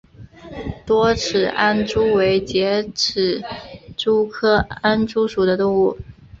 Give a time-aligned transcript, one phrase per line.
[0.83, 3.21] 多齿安蛛为栉足
[3.95, 5.95] 蛛科安蛛属的动物。